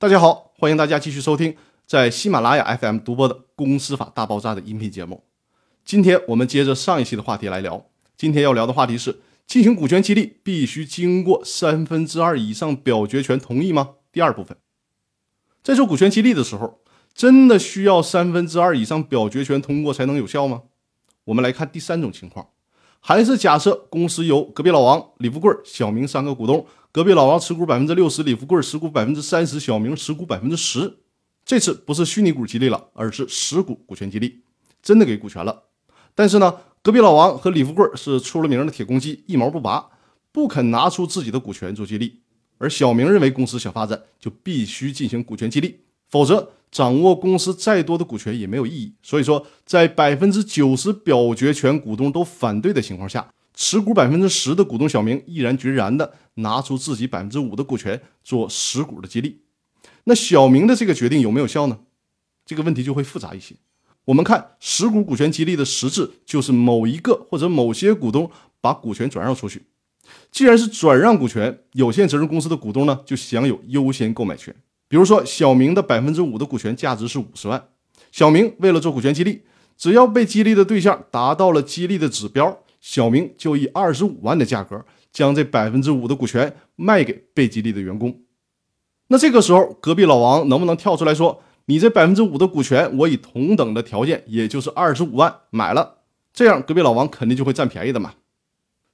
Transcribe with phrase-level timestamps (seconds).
[0.00, 1.54] 大家好，欢迎大家继续收听
[1.86, 5.24] 在喜马拉雅 FM 独播的《公司法大爆炸》的音频节目。
[5.84, 7.84] 今天我们接着上一期的话题来聊，
[8.16, 13.96] 今天要聊的话题是：进行股权激励必须经过三分之二以上表决权同意吗？
[14.10, 14.56] 第二部分，
[15.62, 16.80] 在做股权激励的时候，
[17.12, 20.62] 真的需要三分之二以上表决权通过才能有效吗？
[21.24, 22.48] 我们来看第三种情况，
[23.00, 26.66] 还是假设公司由隔壁老王、李富贵、小明三个股东。
[26.92, 30.98] 隔壁老王持股百分之六十，李富贵持股百分之三十，小明持股百分之十。
[31.44, 34.40] 这次不是虚拟股激励了，而是实股股权激励，
[34.82, 35.62] 真的给股权了。
[36.16, 39.88] 但是呢，隔壁老王和李富贵是出了名的铁公鸡，一毛不拔，
[40.32, 42.18] 不肯拿出自己的股权做激励。
[42.58, 48.92] 而小明认为公司想发展，就必须进行股权激励，否则掌握公司再多的股权也没有意义。
[49.00, 53.32] 所以说，在百分之九十表决权股东都反对的情况下。
[53.62, 59.42] 持股百分之十的股东小明毅然决然地拿出自己百分之五的股权做实股的激励，
[60.04, 61.80] 那小明的这个决定有没有效呢？
[62.46, 63.54] 这个问题就会复杂一些。
[64.06, 68.30] 我们看实股股权激励的实质，就是某一个或者某些股东
[68.62, 69.60] 把股权转让出去。
[70.32, 74.56] 既然是转让股权，有限责任公司的股东呢就享有优先购买权。
[74.88, 77.62] 比如说，小明的百分之五的股权价值是五十万，
[78.10, 79.42] 小明为了做股权激励，
[79.76, 82.62] 只要被激励的对象达到了激励的指标。
[82.80, 88.22] 小明就以二十五万的价格将这百分之五的股权卖给被激励的员工。
[89.08, 95.98] 那这个时候，隔壁老王能不能跳出来说：“你这百分之五的股权，我以同等的条件，也就是二十五万买了。”
[96.32, 98.14] 这样，隔壁老王肯定就会占便宜的嘛。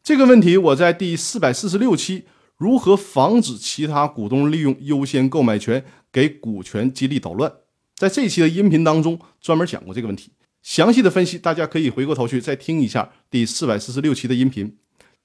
[0.03, 2.21] 这个问题我在第四百四十六期
[2.57, 7.51] 《如何防止其他股东利用优先购买权给股权激励捣乱》
[7.95, 10.31] 在这期的音频当中专门讲过这个问题。
[10.67, 14.77] 详细的分析，大家可以回过头去再听一下第四百四十六期的音频。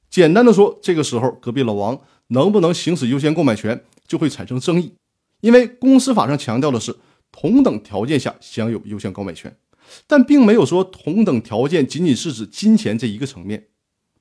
[0.08, 4.94] 简单的说，这个时候隔壁老王能不能行使优先购买权，就会产生争议。
[5.40, 6.96] 因为公司法上强调的是
[7.32, 9.58] 同等条件下享有优先购买权，
[10.06, 13.70] 但并没有说同等条件仅仅是指金钱这一个层面，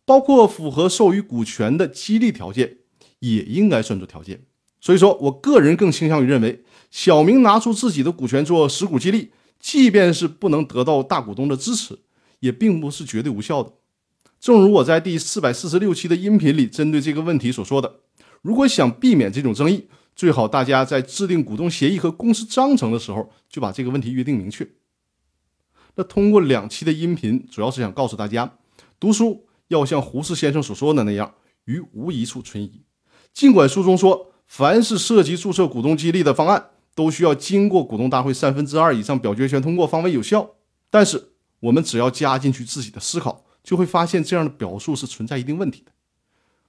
[0.06, 2.78] 包括符合授予股权的激励条件
[3.18, 4.44] 也应该算作条件。
[4.80, 9.32] 所以说我个人更倾向于认为，小明拿出自己的股权做实股激励。
[9.60, 11.98] 即便是不能得到大股东的支持，
[12.40, 13.72] 也并不是绝对无效的。
[14.40, 18.00] 正如我在第四百四十六期的音频里针对这个问题所说的，
[18.40, 24.66] 如果想避免这种争议，最好大家在制定股东协议和公司章程的时候就把这个问题约定明确。
[25.94, 28.50] 那通过两期的音频，主要是想告诉大家，
[28.98, 31.34] 读书要像胡适先生所说的那样，
[31.66, 32.82] 于无一处存疑。
[33.34, 36.70] 尽管书中说，凡是涉及注册股东激励的方案。
[37.00, 40.56] 都需要经过股东大会三分之二以上表决权通过方为有效。
[40.90, 41.30] 但是
[41.60, 45.92] 我们只要加进去自己的思考，就会发现这样的表述是存在一定问题的。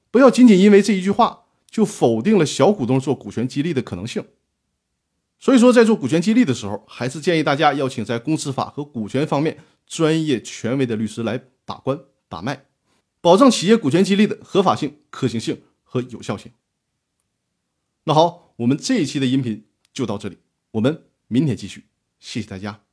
[0.10, 4.24] 不要仅仅因为这一句话就否定了小股东做股权激励的可能性。
[5.38, 12.00] 所以说，在做股权激励的时候，还是建议大家邀请在公司法和股权方面专业权威的律师来把关
[12.30, 12.68] 把脉，
[13.20, 16.54] 保证企业股权激励的合法性、可行性和有效性。
[18.06, 19.66] 那好，我们这一期的音频。
[19.94, 20.38] 就到这里，
[20.72, 21.86] 我们明天继续，
[22.20, 22.84] 谢谢大家。